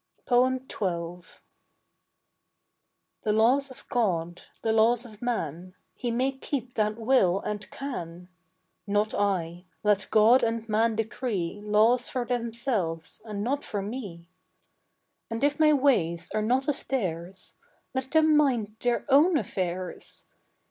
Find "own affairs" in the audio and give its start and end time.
19.07-20.25